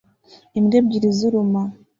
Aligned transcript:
Imbwa 0.57 0.75
ebyiri 0.81 1.09
ziruma 1.17 1.61